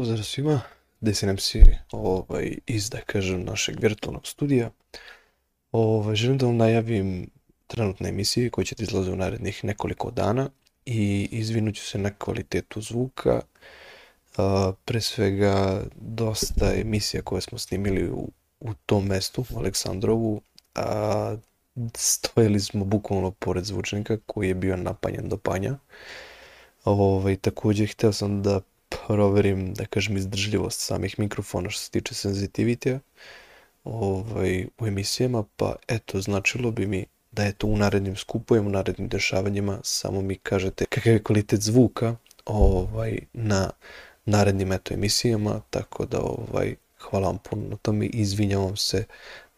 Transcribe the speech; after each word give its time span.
Pozdrav 0.00 0.24
svima, 0.24 0.60
desim 1.00 1.38
si 1.38 1.62
ovaj, 1.92 2.56
iz, 2.66 2.90
da 2.90 3.00
kažem, 3.00 3.44
našeg 3.44 3.76
virtualnog 3.80 4.26
studija. 4.26 4.70
Ovaj, 5.72 6.14
želim 6.14 6.38
da 6.38 6.46
vam 6.46 6.56
najavim 6.56 7.30
trenutne 7.66 8.08
emisije 8.08 8.50
koje 8.50 8.64
ćete 8.64 8.82
izlaze 8.82 9.12
u 9.12 9.16
narednih 9.16 9.64
nekoliko 9.64 10.10
dana 10.10 10.50
i 10.86 11.28
izvinuću 11.30 11.82
se 11.82 11.98
na 11.98 12.10
kvalitetu 12.18 12.80
zvuka. 12.80 13.40
A, 14.36 14.72
pre 14.84 15.00
svega, 15.00 15.82
dosta 15.96 16.72
emisija 16.74 17.22
koje 17.22 17.40
smo 17.40 17.58
snimili 17.58 18.10
u, 18.10 18.28
u 18.60 18.74
tom 18.86 19.06
mestu, 19.06 19.44
u 19.50 19.58
Aleksandrovu, 19.58 20.40
a, 20.74 21.36
stojili 21.94 22.60
smo 22.60 22.84
bukvalno 22.84 23.30
pored 23.30 23.64
zvučnika 23.64 24.18
koji 24.26 24.48
je 24.48 24.54
bio 24.54 24.76
napanjen 24.76 25.28
do 25.28 25.36
panja. 25.36 25.78
Ovaj, 26.84 27.36
takođe, 27.36 27.86
hteo 27.86 28.12
sam 28.12 28.42
da 28.42 28.60
proverim, 28.90 29.74
da 29.74 29.84
kažem, 29.84 30.16
izdržljivost 30.16 30.80
samih 30.80 31.18
mikrofona 31.18 31.70
što 31.70 31.80
se 31.80 31.90
tiče 31.90 32.14
senzitivitija 32.14 33.00
ovaj, 33.84 34.66
u 34.78 34.86
emisijama, 34.86 35.44
pa 35.56 35.74
eto, 35.88 36.20
značilo 36.20 36.70
bi 36.70 36.86
mi 36.86 37.06
da 37.32 37.44
je 37.44 37.52
to 37.52 37.66
u 37.66 37.76
narednim 37.76 38.16
skupovima, 38.16 38.66
u 38.66 38.70
narednim 38.70 39.08
dešavanjima, 39.08 39.78
samo 39.82 40.20
mi 40.20 40.36
kažete 40.36 40.84
kakav 40.84 41.12
je 41.12 41.22
kvalitet 41.22 41.60
zvuka 41.60 42.16
ovaj, 42.46 43.18
na 43.32 43.70
narednim 44.24 44.72
eto 44.72 44.94
emisijama, 44.94 45.60
tako 45.70 46.06
da 46.06 46.20
ovaj, 46.20 46.74
hvala 46.98 47.26
vam 47.26 47.38
puno 47.50 47.68
na 47.68 47.76
tome 47.76 48.06
i 48.06 48.10
izvinjavam 48.12 48.76
se 48.76 49.04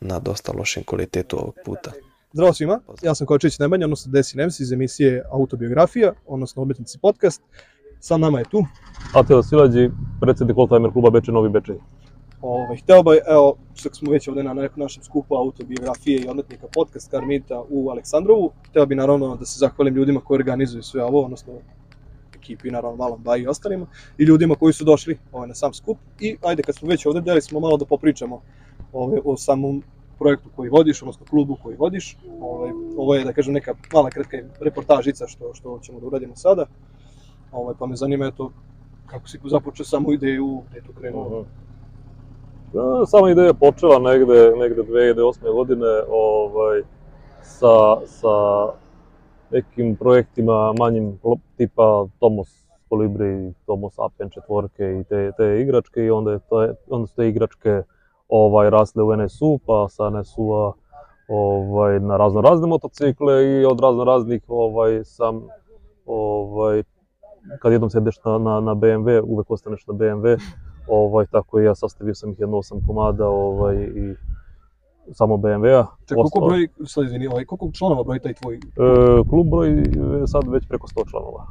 na 0.01 0.19
dosta 0.19 0.53
lošem 0.53 0.85
kvalitetu 0.85 1.39
ovog 1.39 1.55
puta. 1.65 1.93
Zdravo 2.33 2.55
svima, 2.55 2.81
ja 3.03 3.15
sam 3.15 3.27
Kočić 3.27 3.59
Nemanja, 3.59 3.87
odnosno 3.87 4.13
Desi 4.13 4.37
Nems 4.37 4.61
iz 4.61 4.73
emisije 4.73 5.25
Autobiografija, 5.31 6.15
odnosno 6.27 6.63
Obetnici 6.63 6.99
podcast. 6.99 7.43
Sa 8.03 8.17
nama 8.17 8.39
je 8.39 8.45
tu. 8.51 8.65
Atila 9.15 9.43
Silađi, 9.43 9.91
predsednik 10.21 10.59
Oldtimer 10.59 10.93
kluba 10.93 11.11
Beče 11.11 11.33
Novi 11.33 11.49
Bečej. 11.49 11.77
Ovaj, 12.41 12.77
hteo 12.77 13.03
bi, 13.03 13.21
evo, 13.31 13.55
što 13.75 13.95
smo 13.95 14.13
već 14.13 14.29
ovde 14.29 14.43
na 14.43 14.55
nekom 14.55 14.81
našem 14.81 15.03
skupu 15.03 15.35
autobiografije 15.35 16.21
i 16.21 16.29
odmetnika 16.29 16.67
podcast 16.75 17.11
Karmita 17.11 17.63
u 17.71 17.91
Aleksandrovu, 17.91 18.51
hteo 18.69 18.87
bi 18.87 18.95
naravno 18.95 19.37
da 19.37 19.45
se 19.45 19.59
zahvalim 19.59 19.95
ljudima 19.95 20.21
koji 20.21 20.37
organizuju 20.37 20.83
sve 20.83 21.05
ovo, 21.05 21.25
odnosno 21.25 21.53
ekipi, 22.37 22.71
naravno 22.71 22.97
Malom 22.97 23.23
Baj 23.23 23.41
i 23.41 23.47
ostalima, 23.47 23.87
i 24.19 24.25
ljudima 24.25 24.55
koji 24.55 24.73
su 24.73 24.85
došli 24.85 25.19
ovaj, 25.33 25.49
na 25.49 25.55
sam 25.55 25.75
skup. 25.75 25.99
I 26.21 26.37
ajde, 26.43 26.63
kad 26.63 26.75
smo 26.75 26.89
već 26.89 27.07
ovde, 27.07 27.21
deli 27.21 27.43
smo 27.43 27.61
malo 27.61 27.77
da 27.77 27.85
popričamo 27.85 28.41
ovaj, 28.93 29.19
o 29.25 29.37
samom 29.37 29.83
projektu 30.19 30.49
koji 30.57 30.71
vodiš, 30.71 31.03
odnosno 31.03 31.27
klubu 31.27 31.57
koji 31.63 31.77
vodiš. 31.77 32.17
Ovaj, 32.41 32.71
ovo 32.97 33.15
je, 33.15 33.25
da 33.25 33.33
kažem, 33.33 33.55
neka 33.55 33.75
mala 33.93 34.11
kratka 34.11 34.37
reportažica 34.61 35.27
što, 35.27 35.55
što 35.55 35.79
ćemo 35.83 36.01
da 36.01 36.07
uradimo 36.07 36.37
sada. 36.37 36.67
Ovaj, 37.53 37.75
pa 37.79 37.87
me 37.87 37.97
zanima, 37.97 38.27
eto, 38.27 38.51
kako 39.07 39.29
si 39.29 39.39
započeo 39.45 39.85
samu 39.85 40.13
ideju, 40.13 40.63
gde 40.71 40.79
je 40.79 40.85
to 40.85 40.93
krenulo? 40.93 41.27
Uh 41.27 41.33
-huh. 41.33 43.07
Sama 43.07 43.31
ideja 43.31 43.47
je 43.47 43.55
počela 43.55 43.99
negde, 43.99 44.53
negde 44.57 44.83
2008. 44.83 45.53
godine 45.53 45.87
ovaj, 46.11 46.83
sa, 47.43 48.07
sa 48.07 48.69
nekim 49.51 49.97
projektima 49.97 50.73
manjim 50.79 51.19
tipa 51.57 52.07
Tomos 52.19 52.63
Colibri, 52.89 53.53
Tomos 53.67 53.99
Apen 53.99 54.31
četvorke 54.31 55.01
i 55.01 55.05
te, 55.05 55.33
te 55.37 55.61
igračke 55.61 56.05
i 56.05 56.11
onda, 56.11 56.33
je 56.33 56.39
to, 56.39 56.69
onda 56.91 57.07
su 57.07 57.17
te 57.17 57.29
igračke 57.29 57.83
ovaj, 58.29 58.71
rasle 58.71 59.03
u 59.03 59.17
NSU, 59.17 59.59
pa 59.67 59.89
sa 59.89 60.11
NSU-a 60.11 60.73
ovaj, 61.29 62.01
na 62.01 62.17
razno 62.17 62.41
razne 62.41 62.67
motocikle 62.67 63.45
i 63.45 63.65
od 63.65 63.81
razno 63.81 64.05
raznih 64.05 64.43
ovaj, 64.49 65.05
sam 65.05 65.43
ovaj, 66.07 66.83
kad 67.63 67.73
jednom 67.73 67.91
sedeš 67.91 68.17
na, 68.25 68.39
na, 68.39 68.61
na 68.61 68.75
BMW, 68.75 69.21
uvek 69.25 69.51
ostaneš 69.51 69.87
na 69.87 69.95
BMW, 69.95 70.39
ovaj, 71.01 71.27
tako 71.27 71.61
i 71.61 71.65
ja 71.65 71.75
sastavio 71.75 72.15
sam 72.15 72.33
ih 72.33 72.41
jedno 72.41 72.59
osam 72.59 72.81
komada 72.87 73.29
ovaj, 73.29 73.77
i 73.77 74.15
samo 75.13 75.37
BMW-a. 75.37 75.87
Čekaj, 76.07 76.23
koliko 76.23 76.41
broj, 76.47 76.69
sad 76.87 77.05
izvini, 77.05 77.27
ovaj, 77.27 77.45
koliko 77.45 77.71
članova 77.73 78.03
broj 78.03 78.19
taj 78.19 78.35
tvoj? 78.35 78.55
E, 78.55 78.61
klub 79.31 79.47
broj 79.47 79.85
sad 80.27 80.49
već 80.49 80.69
preko 80.69 80.87
100 80.87 81.11
članova. 81.11 81.47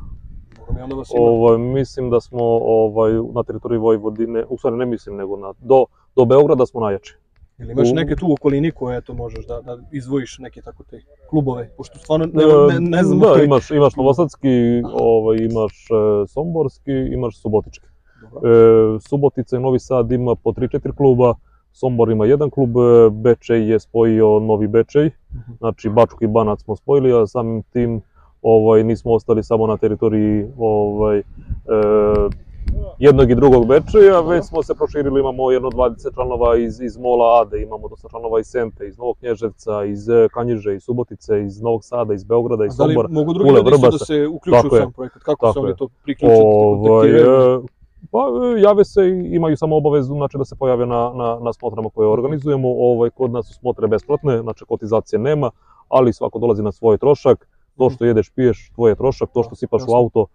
Vas. 0.98 1.12
Ovaj, 1.18 1.58
mislim 1.58 2.10
da 2.10 2.22
smo 2.22 2.44
ovaj, 2.62 3.14
na 3.14 3.44
teritoriji 3.44 3.80
Vojvodine, 3.80 4.46
u 4.50 4.58
stvari 4.58 4.78
ne 4.78 4.86
mislim, 4.86 5.16
nego 5.16 5.38
na, 5.38 5.54
do, 5.60 5.86
do 6.16 6.26
Beograda 6.26 6.66
smo 6.66 6.82
najjači. 6.82 7.18
Ili 7.62 7.72
imaš 7.72 7.92
neke 7.92 8.16
tu 8.16 8.34
okolini 8.34 8.72
koje 8.72 8.98
eto 8.98 9.14
možeš 9.14 9.46
da, 9.46 9.62
da 9.62 9.78
izvojiš 9.92 10.40
neke 10.40 10.62
tako 10.62 10.84
te 10.84 11.02
klubove, 11.30 11.70
pošto 11.78 12.00
stvarno 12.00 12.26
ne, 12.26 12.44
ne, 12.74 12.90
ne 12.90 13.04
znam... 13.04 13.20
Da, 13.20 13.44
imaš, 13.44 13.72
imaš 13.72 13.96
Novosadski, 13.96 14.82
ovaj, 14.94 15.38
imaš 15.38 15.74
e, 15.92 16.28
Somborski, 16.28 16.92
imaš 16.92 17.42
Subotički. 17.42 17.86
E, 17.86 19.00
Subotica 19.00 19.58
i 19.58 19.60
Novi 19.60 19.80
Sad 19.80 20.12
ima 20.12 20.36
po 20.36 20.52
3-4 20.52 20.96
kluba, 20.96 21.34
Sombor 21.72 22.12
ima 22.12 22.26
jedan 22.26 22.50
klub, 22.50 22.70
e, 22.70 23.10
Bečej 23.12 23.70
je 23.70 23.80
spojio 23.80 24.40
Novi 24.40 24.68
Bečej, 24.68 25.08
uh 25.08 25.36
mhm. 25.36 25.52
-huh. 25.52 25.58
znači 25.58 25.90
Bačuk 25.90 26.22
i 26.22 26.28
Banac 26.28 26.62
smo 26.62 26.76
spojili, 26.76 27.14
a 27.14 27.28
samim 27.28 27.64
tim 27.64 28.02
ovaj, 28.42 28.84
nismo 28.84 29.14
ostali 29.14 29.44
samo 29.44 29.68
na 29.68 29.78
teritoriji 29.78 30.48
ovaj, 30.58 31.18
e, 31.20 31.24
jednog 33.00 33.32
i 33.32 33.36
drugog 33.36 33.68
Bečeja, 33.68 34.20
već 34.20 34.46
smo 34.46 34.64
se 34.64 34.76
proširili, 34.76 35.20
imamo 35.20 35.52
jedno 35.52 35.70
20 35.70 36.14
članova 36.14 36.58
iz, 36.58 36.82
iz 36.82 36.98
Mola 36.98 37.42
Ade, 37.42 37.62
imamo 37.62 37.88
dosta 37.88 38.10
članova 38.10 38.40
iz 38.40 38.48
Sente, 38.48 38.88
iz 38.88 38.98
Novog 38.98 39.18
Knježevca, 39.18 39.84
iz 39.84 40.10
e, 40.10 40.28
Kanjiže, 40.34 40.76
iz 40.76 40.84
Subotice, 40.84 41.44
iz 41.44 41.62
Novog 41.62 41.84
Sada, 41.84 42.14
iz 42.14 42.24
Beograda, 42.24 42.66
iz 42.66 42.74
Sombora, 42.74 43.08
Da 43.08 43.12
li 43.12 43.14
mogu 43.14 43.34
drugi 43.34 43.50
ljudi 43.50 43.72
da 43.92 44.06
se 44.06 44.28
uključuju 44.28 44.72
u 44.74 44.78
sam 44.78 44.92
projekat? 44.94 45.24
Kako 45.24 45.54
se 45.54 45.60
oni 45.60 45.76
to 45.78 45.88
priključuju? 46.04 46.38
Ovaj, 46.42 47.10
e, 47.10 47.60
Pa, 48.12 48.20
e, 48.20 48.62
jave 48.62 48.86
se 48.86 49.08
i 49.08 49.36
imaju 49.36 49.58
samo 49.58 49.78
obavezu 49.78 50.14
znači, 50.14 50.38
da 50.38 50.46
se 50.46 50.56
pojave 50.56 50.86
na, 50.86 51.12
na, 51.16 51.40
na 51.42 51.54
smotrama 51.54 51.90
koje 51.90 52.08
organizujemo. 52.08 52.68
Ovaj, 52.70 53.10
kod 53.10 53.32
nas 53.32 53.48
su 53.48 53.54
smotre 53.54 53.88
besplatne, 53.88 54.42
znači 54.42 54.66
kotizacije 54.66 55.20
nema, 55.20 55.52
ali 55.88 56.14
svako 56.14 56.40
dolazi 56.40 56.64
na 56.64 56.72
svoj 56.72 56.98
trošak. 56.98 57.48
To 57.78 57.90
što 57.90 58.06
jedeš, 58.06 58.30
piješ, 58.30 58.72
tvoj 58.76 58.92
je 58.92 58.96
trošak, 58.96 59.30
to 59.34 59.44
što 59.44 59.56
sipaš 59.56 59.82
u 59.88 59.96
auto, 59.96 60.26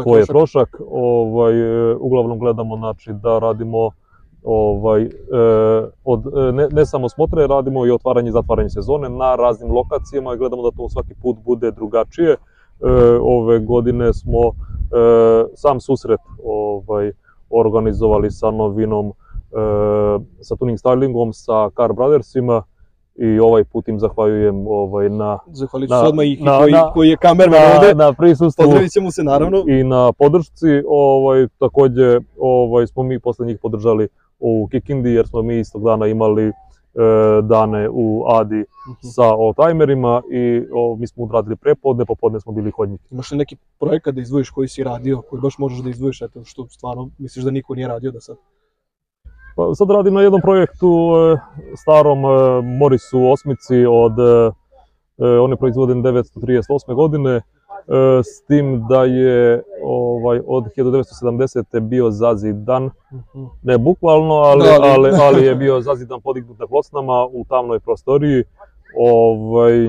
tvoj 0.00 0.20
je 0.20 0.26
trošak. 0.26 0.80
Ovaj, 0.90 1.52
e, 1.52 1.94
uglavnom 1.94 2.38
gledamo 2.38 2.76
znači, 2.76 3.12
da 3.12 3.38
radimo 3.38 3.90
ovaj, 4.42 5.02
e, 5.02 5.10
od, 6.04 6.26
e, 6.26 6.52
ne, 6.52 6.68
ne 6.72 6.86
samo 6.86 7.08
smotre, 7.08 7.46
radimo 7.46 7.86
i 7.86 7.90
otvaranje 7.90 8.28
i 8.28 8.32
zatvaranje 8.32 8.70
sezone 8.70 9.08
na 9.08 9.34
raznim 9.34 9.72
lokacijama 9.72 10.34
i 10.34 10.38
gledamo 10.38 10.62
da 10.62 10.76
to 10.76 10.88
svaki 10.88 11.14
put 11.22 11.36
bude 11.44 11.70
drugačije. 11.70 12.36
Ove 13.22 13.58
godine 13.58 14.12
smo 14.12 14.38
sam 15.54 15.80
susret 15.80 16.20
ovaj, 16.44 17.12
organizovali 17.50 18.30
sa 18.30 18.50
novinom, 18.50 19.12
sa 20.40 20.56
tuning 20.56 20.78
stylingom, 20.78 21.32
sa 21.32 21.70
Car 21.76 21.92
Brothersima, 21.92 22.62
i 23.16 23.38
ovaj 23.38 23.64
put 23.64 23.88
im 23.88 23.98
zahvaljujem 23.98 24.66
ovaj, 24.66 25.10
na... 25.10 25.38
Zahvalit 25.46 25.90
ću 25.90 25.94
se 25.94 26.06
odmah 26.06 26.26
i 26.26 26.36
na, 26.40 26.58
koji, 26.58 26.72
na, 26.72 26.92
koji 26.92 27.08
je 27.08 27.16
kamerman 27.16 27.60
na, 27.60 27.76
ovde. 27.76 27.94
Na 27.94 28.12
prisustvu. 28.12 28.64
Pozdravit 28.64 28.92
ćemo 28.92 29.10
se 29.10 29.24
naravno. 29.24 29.64
I 29.68 29.84
na 29.84 30.12
podršci. 30.12 30.82
Ovaj, 30.88 31.46
takođe 31.58 32.20
ovaj, 32.38 32.86
smo 32.86 33.02
mi 33.02 33.18
posle 33.18 33.46
njih 33.46 33.58
podržali 33.62 34.08
u 34.38 34.68
Kikindi 34.70 35.10
jer 35.10 35.26
smo 35.28 35.42
mi 35.42 35.58
istog 35.58 35.84
dana 35.84 36.06
imali 36.06 36.44
e, 36.44 36.52
dane 37.42 37.88
u 37.92 38.24
Adi 38.28 38.60
uh 38.60 38.90
mhm. 38.90 38.98
-huh. 39.02 39.14
sa 39.14 39.34
oldtimerima 39.34 40.22
i 40.32 40.62
o, 40.72 40.96
mi 40.96 41.06
smo 41.06 41.24
odradili 41.24 41.56
prepodne, 41.56 42.04
popodne 42.04 42.40
smo 42.40 42.52
bili 42.52 42.70
hodnik. 42.70 43.00
Imaš 43.10 43.30
li 43.30 43.38
neki 43.38 43.56
projekat 43.80 44.14
da 44.14 44.20
izdvojiš 44.20 44.50
koji 44.50 44.68
si 44.68 44.84
radio, 44.84 45.22
koji 45.30 45.40
baš 45.40 45.58
možeš 45.58 45.78
da 45.78 45.90
izdvojiš, 45.90 46.22
eto, 46.22 46.44
što 46.44 46.68
stvarno 46.68 47.10
misliš 47.18 47.44
da 47.44 47.50
niko 47.50 47.74
nije 47.74 47.88
radio 47.88 48.10
da 48.10 48.20
sad? 48.20 48.36
Pa 49.56 49.74
sad 49.74 49.90
radim 49.90 50.14
na 50.14 50.22
jednom 50.22 50.40
projektu 50.40 51.10
e, 51.16 51.38
starom 51.76 52.24
e, 52.24 52.28
Morisu 52.62 53.30
osmici 53.32 53.86
od 53.86 54.18
e, 54.18 54.52
on 55.38 55.50
je 55.50 55.56
proizvoden 55.56 56.02
938. 56.02 56.94
godine 56.94 57.40
s 58.22 58.44
tim 58.46 58.86
da 58.88 59.04
je 59.04 59.62
ovaj 59.84 60.40
od 60.46 60.64
1970. 60.76 61.80
bio 61.80 62.10
zazidan 62.10 62.84
mhm. 62.84 63.44
ne 63.62 63.78
bukvalno 63.78 64.34
ali 64.34 64.64
da, 64.64 64.78
ali, 64.82 65.10
ali 65.20 65.44
je 65.48 65.54
bio 65.54 65.80
zazidan 65.80 66.20
podignut 66.20 66.58
na 66.58 66.66
plosnama 66.66 67.26
u 67.32 67.44
tamnoj 67.48 67.80
prostoriji 67.80 68.44
ovaj 68.96 69.88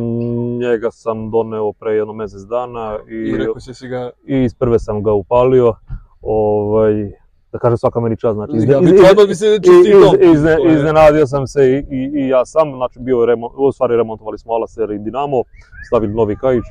njega 0.59 0.91
sam 0.91 1.31
doneo 1.31 1.73
pre 1.73 1.91
jedno 1.91 2.13
mesec 2.13 2.41
dana 2.41 2.97
i, 3.09 3.15
I 3.15 3.37
rekao 3.37 3.59
si 3.59 3.73
si 3.73 3.87
ga 3.87 4.09
i 4.27 4.43
iz 4.43 4.53
prve 4.53 4.79
sam 4.79 5.03
ga 5.03 5.13
upalio 5.13 5.73
ovaj 6.21 7.22
da 7.53 7.59
kažem 7.59 7.77
svaka 7.77 7.99
meni 7.99 8.17
čast, 8.17 8.35
znači 8.35 8.51
izne, 8.55 8.73
ja 8.73 8.79
iz, 8.81 8.89
iz, 8.89 9.27
bi 9.27 9.35
se 9.35 9.55
iz, 9.55 10.31
izne, 10.33 10.57
iznenadio 10.73 11.27
sam 11.27 11.47
se 11.47 11.71
i, 11.71 11.77
i, 11.77 12.11
i 12.15 12.27
ja 12.27 12.45
sam, 12.45 12.71
znači 12.75 12.99
bio 12.99 13.25
remont, 13.25 13.53
u 13.57 13.71
stvari 13.71 13.95
remontovali 13.95 14.37
smo 14.37 14.53
Alaser 14.53 14.91
i 14.91 14.99
Dinamo, 14.99 15.43
stavili 15.87 16.13
novi 16.13 16.35
kajić, 16.35 16.63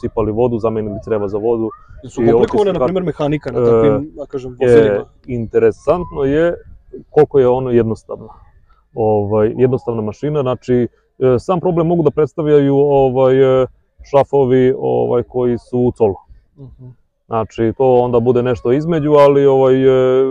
sipali 0.00 0.32
vodu, 0.32 0.58
zamenili 0.58 0.98
treba 1.04 1.28
za 1.28 1.38
vodu. 1.38 1.68
Su 2.08 2.22
komplikovane, 2.30 2.72
na 2.72 2.84
primjer, 2.84 3.04
mehanika 3.04 3.52
na 3.52 3.64
takvim, 3.64 4.10
da 4.16 4.26
kažem, 4.26 4.56
vozilima? 4.60 4.94
Je, 4.94 5.04
interesantno 5.26 6.24
je 6.24 6.54
koliko 7.10 7.38
je 7.38 7.48
ono 7.48 7.70
jednostavno. 7.70 8.28
Ovaj, 8.94 9.54
jednostavna 9.56 10.02
mašina, 10.02 10.42
znači 10.42 10.88
e, 11.18 11.38
sam 11.38 11.60
problem 11.60 11.86
mogu 11.86 12.02
da 12.02 12.10
predstavljaju 12.10 12.76
ovaj, 12.76 13.62
e, 13.62 13.66
šafovi 14.10 14.74
ovaj, 14.78 15.22
koji 15.22 15.58
su 15.58 15.78
u 15.78 15.92
colu. 15.92 16.14
Uh 16.56 16.64
mhm. 16.64 16.84
-huh. 16.84 16.99
Znači, 17.30 17.72
to 17.78 17.94
onda 17.94 18.20
bude 18.20 18.42
nešto 18.42 18.72
između, 18.72 19.12
ali 19.12 19.46
ovaj, 19.46 19.74
e, 19.84 20.22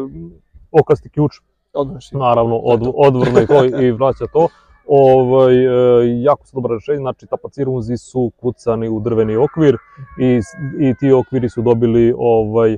okrasti 0.71 1.09
ključ, 1.09 1.31
Odnoši. 1.73 2.17
naravno 2.17 2.55
od, 2.55 2.81
odvrne 2.95 3.45
to 3.45 3.65
i 3.85 3.91
vraća 3.91 4.25
to. 4.33 4.47
Ovaj, 4.87 5.65
e, 5.65 6.21
jako 6.21 6.45
su 6.45 6.55
dobro 6.55 6.75
rešenje, 6.75 6.97
znači 6.97 7.25
tapacirunzi 7.27 7.97
su 7.97 8.31
kucani 8.41 8.89
u 8.89 8.99
drveni 8.99 9.35
okvir 9.35 9.77
i, 10.19 10.39
i 10.79 10.93
ti 10.99 11.11
okviri 11.11 11.49
su 11.49 11.61
dobili 11.61 12.13
ovaj, 12.17 12.73
e, 12.73 12.77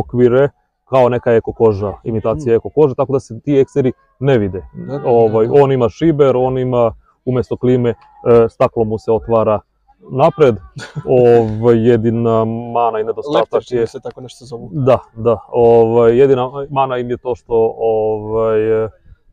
okvire 0.00 0.48
kao 0.84 1.08
neka 1.08 1.32
eko 1.32 1.52
koža, 1.52 1.92
imitacija 2.04 2.54
eko 2.54 2.68
kože, 2.70 2.94
tako 2.94 3.12
da 3.12 3.20
se 3.20 3.40
ti 3.40 3.58
ekseri 3.58 3.92
ne 4.20 4.38
vide. 4.38 4.62
Da, 4.74 4.98
da, 4.98 5.08
Ovaj, 5.08 5.46
da. 5.46 5.52
on 5.62 5.72
ima 5.72 5.88
šiber, 5.88 6.36
on 6.36 6.58
ima 6.58 6.92
umesto 7.24 7.56
klime, 7.56 7.90
e, 7.90 7.94
staklo 8.48 8.84
mu 8.84 8.98
se 8.98 9.12
otvara 9.12 9.60
napred. 10.10 10.56
Ovaj, 11.20 11.88
jedina 11.88 12.44
mana 12.74 13.00
i 13.00 13.04
nedostatak 13.04 13.52
Lektor 13.52 13.78
je... 13.78 13.86
se 13.86 14.00
tako 14.00 14.20
nešto 14.20 14.44
zovu. 14.44 14.68
Da, 14.72 14.98
da. 15.16 15.38
Ovaj, 15.48 16.18
jedina 16.18 16.50
mana 16.70 16.98
im 16.98 17.10
je 17.10 17.16
to 17.16 17.34
što 17.34 17.74
ovaj, 17.78 18.60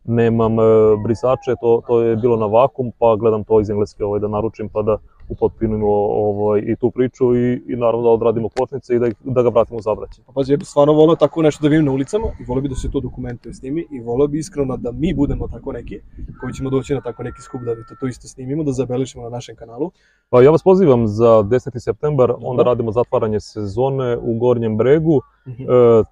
nemam 0.04 0.60
e, 0.60 0.63
brisače, 1.04 1.56
to, 1.62 1.81
to 1.88 2.01
je 2.01 2.15
bilo 2.15 2.38
na 2.38 2.45
vakum, 2.45 2.92
pa 3.00 3.15
gledam 3.15 3.44
to 3.44 3.62
iz 3.62 3.69
engleske 3.69 4.06
ovaj, 4.06 4.19
da 4.19 4.27
naručim 4.27 4.69
pa 4.69 4.81
da 4.81 4.98
upotpunimo 5.30 5.88
ovaj, 5.88 6.60
i 6.60 6.75
tu 6.75 6.92
priču 6.92 7.36
i, 7.36 7.62
i 7.68 7.75
naravno 7.75 8.04
da 8.04 8.10
odradimo 8.10 8.50
kočnice 8.50 8.96
i 8.96 9.00
da, 9.00 9.10
da 9.24 9.42
ga 9.42 9.50
vratimo 9.50 9.78
u 9.78 9.81
zabraćaj. 9.81 10.24
Pa 10.25 10.31
pazi, 10.31 10.54
ja 10.54 10.58
bih 10.58 10.68
stvarno 10.68 10.94
volio 10.94 11.16
tako 11.16 11.42
nešto 11.42 11.64
da 11.64 11.70
vidim 11.70 11.86
na 11.86 11.92
ulicama 11.92 12.28
i 12.40 12.44
volio 12.48 12.62
bi 12.62 12.70
da 12.70 12.75
se 12.75 12.92
to 12.92 13.00
dokumentuje 13.00 13.54
s 13.54 13.62
njimi 13.62 13.86
i 13.92 14.00
volio 14.00 14.28
bi 14.28 14.40
iskreno 14.40 14.78
da 14.78 14.92
mi 14.92 15.14
budemo 15.14 15.48
tako 15.48 15.72
neki 15.72 16.00
koji 16.40 16.54
ćemo 16.54 16.70
doći 16.70 16.94
na 16.94 17.02
tako 17.02 17.24
neki 17.24 17.42
skup 17.42 17.62
da 17.62 17.75
to, 17.75 17.96
to 18.00 18.08
isto 18.08 18.28
snimimo, 18.28 18.64
da 18.64 18.72
zabelišemo 18.72 19.24
na 19.24 19.30
našem 19.30 19.56
kanalu. 19.56 19.92
Pa 20.30 20.42
ja 20.42 20.52
vas 20.52 20.64
pozivam 20.64 21.08
za 21.08 21.44
10. 21.44 21.80
septembar, 21.80 22.31
onda 22.31 22.48
Dobro. 22.48 22.64
radimo 22.64 22.92
zatvaranje 22.92 23.40
sezone 23.40 24.18
u 24.18 24.38
Gornjem 24.38 24.78
bregu. 24.78 25.22
Mhm. 25.48 25.64
E, 25.64 25.66
e, 25.66 26.04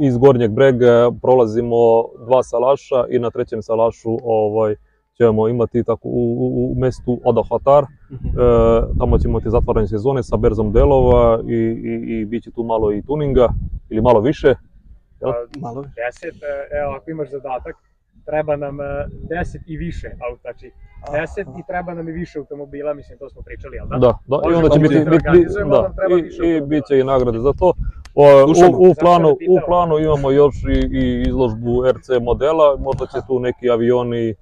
iz 0.00 0.18
Gornjeg 0.18 0.50
brega 0.50 1.10
prolazimo 1.22 2.04
dva 2.26 2.42
salaša 2.42 3.04
i 3.10 3.18
na 3.18 3.30
trećem 3.30 3.62
salašu 3.62 4.18
ovaj, 4.22 4.76
ćemo 5.20 5.48
imati 5.48 5.84
tako 5.84 6.08
u, 6.08 6.22
u, 6.38 6.72
u 6.72 6.74
mestu 6.78 7.20
Odahatar. 7.24 7.84
Mhm. 8.12 8.28
E, 8.28 8.32
tamo 8.98 9.18
ćemo 9.18 9.32
imati 9.32 9.50
zatvaranje 9.50 9.88
sezone 9.88 10.22
sa 10.22 10.36
berzom 10.36 10.72
delova 10.72 11.40
i, 11.48 11.56
i, 11.90 12.20
i 12.20 12.24
bit 12.24 12.44
će 12.44 12.50
tu 12.50 12.62
malo 12.62 12.92
i 12.92 13.02
tuninga 13.02 13.48
ili 13.90 14.00
malo 14.00 14.20
više. 14.20 14.54
Jel? 15.20 15.32
Malo. 15.60 15.82
10, 15.82 15.86
e, 15.86 16.80
evo 16.80 16.92
ako 16.96 17.10
imaš 17.10 17.30
zadatak, 17.30 17.76
treba 18.24 18.56
nam 18.56 18.80
e, 18.80 18.84
10 19.30 19.58
i 19.66 19.76
više 19.76 20.08
auta, 20.30 20.40
znači 20.40 20.70
10 21.12 21.60
i 21.60 21.62
treba 21.66 21.94
nam 21.94 22.08
i 22.08 22.12
više 22.12 22.38
automobila, 22.38 22.94
mislim 22.94 23.18
to 23.18 23.28
smo 23.30 23.42
pričali, 23.42 23.76
jel 23.76 23.86
da? 23.86 23.96
Da, 23.98 24.12
da, 24.26 24.36
i 24.50 24.54
onda 24.54 24.68
će 24.68 24.78
da 24.78 24.82
biti, 24.82 24.94
biti, 24.94 25.28
organizujemo, 25.28 25.70
da, 25.70 25.92
treba 25.96 26.18
i, 26.18 26.22
više 26.22 26.56
i 26.56 26.60
bit 26.60 26.84
će 26.88 26.98
i 26.98 27.04
nagrade 27.04 27.38
za 27.38 27.52
to. 27.52 27.72
O, 28.14 28.44
Slušamo. 28.44 28.78
u, 28.78 28.90
u, 28.90 28.94
planu, 29.00 29.28
sam 29.28 29.54
u 29.54 29.58
planu 29.66 29.98
imamo 29.98 30.30
još 30.30 30.54
i, 30.76 30.78
i 31.00 31.22
izložbu 31.28 31.84
RC 31.94 32.08
modela, 32.22 32.76
možda 32.78 33.06
će 33.06 33.18
tu 33.26 33.40
neki 33.40 33.70
avioni 33.70 34.34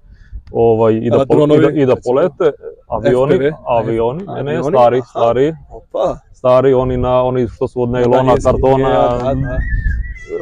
ovaj, 0.51 0.93
i, 0.93 1.09
da, 1.09 1.17
po, 1.17 1.23
i, 1.23 1.37
dronovi, 1.37 1.61
da, 1.61 1.81
i 1.81 1.85
da 1.85 1.95
polete, 2.05 2.51
avioni, 2.87 3.33
FPV? 3.35 3.43
avioni, 3.67 4.23
ne, 4.27 4.43
ne, 4.43 4.51
Avioni? 4.57 4.63
stari, 4.77 4.97
Aha. 4.97 5.07
stari, 5.09 5.53
Opa. 5.71 6.17
stari, 6.33 6.73
oni, 6.73 6.97
na, 6.97 7.23
oni 7.23 7.47
što 7.47 7.67
su 7.67 7.81
od 7.81 7.89
nailona, 7.89 8.35
Da, 8.35 8.51
kartona, 8.51 8.89
da, 8.89 9.33
da. 9.33 9.57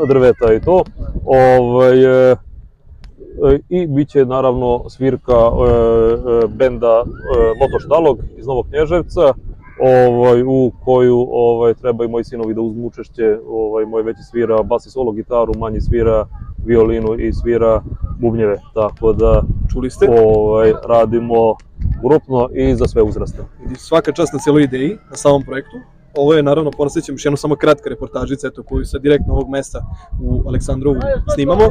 drveta 0.07 0.54
i 0.54 0.59
to. 0.59 0.83
Ovaj, 1.25 2.30
e, 2.31 2.31
e, 2.31 3.59
I 3.69 3.88
bit 3.88 4.09
će 4.09 4.25
naravno 4.25 4.89
svirka 4.89 5.33
e, 5.33 5.71
e, 6.44 6.48
benda 6.48 7.04
e, 7.06 7.59
Motoštalog 7.59 8.19
iz 8.38 8.48
Novog 8.48 8.65
Knježevca, 8.69 9.33
ovaj, 9.80 10.44
u 10.44 10.71
koju 10.86 11.27
ovaj, 11.31 11.74
treba 11.74 12.06
i 12.06 12.07
moji 12.07 12.24
sinovi 12.24 12.54
da 12.54 12.62
uzmu 12.62 12.86
učešće. 12.88 13.38
Ovaj, 13.50 13.86
moj 13.86 14.04
veći 14.04 14.24
svira 14.31 14.63
bas 14.63 14.86
i 14.86 14.89
solo 14.89 15.12
gitaru, 15.12 15.54
manji 15.57 15.81
svira 15.81 16.25
violinu 16.65 17.15
i 17.19 17.33
svira 17.33 17.81
bubnjeve. 18.19 18.57
Tako 18.74 19.13
da 19.13 19.42
Čuli 19.71 19.89
ste? 19.89 20.07
ovaj, 20.09 20.73
radimo 20.89 21.55
grupno 22.01 22.49
i 22.53 22.75
za 22.75 22.87
sve 22.87 23.01
uzraste. 23.01 23.43
I 23.71 23.75
svaka 23.75 24.11
čast 24.11 24.33
na 24.33 24.39
cijeloj 24.39 24.63
ideji, 24.63 24.97
na 25.09 25.15
samom 25.15 25.43
projektu. 25.43 25.77
Ovo 26.17 26.33
je 26.33 26.43
naravno, 26.43 26.71
ponosjećam 26.71 27.15
još 27.15 27.25
jedno 27.25 27.37
samo 27.37 27.55
kratka 27.55 27.89
reportažica, 27.89 28.47
eto, 28.47 28.63
koju 28.63 28.85
sad 28.85 29.01
direktno 29.01 29.33
ovog 29.33 29.49
mesta 29.49 29.85
u 30.21 30.43
Aleksandrovu 30.47 30.99
snimamo. 31.33 31.63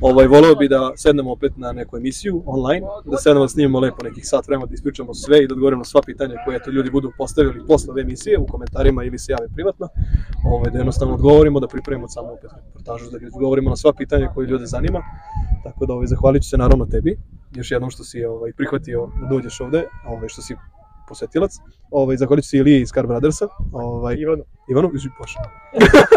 Ovaj, 0.00 0.26
voleo 0.26 0.54
bi 0.54 0.68
da 0.68 0.92
sednemo 0.96 1.32
opet 1.32 1.52
na 1.56 1.72
neku 1.72 1.96
emisiju 1.96 2.42
online, 2.46 2.86
da 3.04 3.16
sednemo 3.16 3.44
da 3.44 3.48
snimamo 3.48 3.80
lepo 3.80 4.04
nekih 4.04 4.28
sat 4.28 4.46
vremena, 4.46 4.66
da 4.66 4.74
ispričamo 4.74 5.14
sve 5.14 5.44
i 5.44 5.46
da 5.46 5.54
odgovorimo 5.54 5.80
na 5.80 5.84
sva 5.84 6.00
pitanja 6.06 6.34
koje 6.44 6.62
to 6.62 6.70
ljudi 6.70 6.90
budu 6.90 7.12
postavili 7.18 7.66
posle 7.66 7.92
ove 7.92 8.02
emisije 8.02 8.38
u 8.38 8.46
komentarima 8.46 9.04
ili 9.04 9.18
se 9.18 9.32
jave 9.32 9.48
privatno. 9.54 9.88
Ovaj, 10.46 10.70
da 10.70 10.78
jednostavno 10.78 11.14
odgovorimo, 11.14 11.60
da 11.60 11.68
pripremimo 11.68 12.08
samo 12.08 12.28
opet 12.32 12.50
reportažu, 12.66 13.10
da 13.10 13.26
odgovorimo 13.26 13.70
na 13.70 13.76
sva 13.76 13.92
pitanja 13.92 14.30
koje 14.34 14.46
ljude 14.46 14.66
zanima. 14.66 15.00
Tako 15.64 15.86
da 15.86 15.92
ovaj, 15.92 16.06
zahvalit 16.06 16.42
ću 16.42 16.48
se 16.48 16.56
naravno 16.56 16.86
tebi, 16.86 17.18
još 17.54 17.70
jednom 17.70 17.90
što 17.90 18.04
si 18.04 18.24
ovaj, 18.24 18.52
prihvatio 18.52 19.08
da 19.20 19.26
dođeš 19.28 19.60
ovde, 19.60 19.84
ovaj, 20.06 20.28
što 20.28 20.42
si 20.42 20.56
posetilac. 21.08 21.52
Ovaj, 21.90 22.16
zahvalit 22.16 22.44
ću 22.44 22.50
se 22.50 22.56
Iliji 22.56 22.80
iz 22.80 22.88
Car 22.88 23.06
Brothersa, 23.06 23.48
ovaj, 23.72 24.16
Ivanu, 24.18 24.44
Ivanu, 24.70 24.90
iži 24.94 25.08
pošao. 25.18 25.42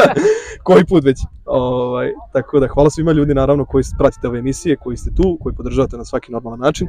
Koji 0.68 0.86
put 0.86 1.04
već. 1.04 1.18
Ovaj, 1.45 2.12
tako 2.34 2.60
da 2.60 2.68
hvala 2.68 2.89
svima 2.89 3.12
ljudi 3.12 3.34
naravno 3.34 3.66
koji 3.66 3.84
pratite 3.98 4.28
ove 4.28 4.39
emisije, 4.39 4.75
koji 4.75 4.98
ste 4.98 5.12
tu, 5.16 5.38
koji 5.42 5.56
podržavate 5.56 5.98
na 5.98 6.06
svaki 6.06 6.31
normalan 6.31 6.60
način. 6.60 6.88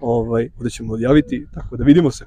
Ovaj, 0.00 0.50
ovde 0.58 0.70
ćemo 0.70 0.92
odjaviti, 0.92 1.46
tako 1.54 1.76
da 1.76 1.84
vidimo 1.84 2.10
se. 2.10 2.24